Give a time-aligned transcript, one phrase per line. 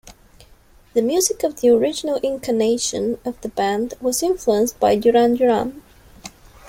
[0.95, 5.83] The music of the original incarnation of the band was influenced by Duran Duran.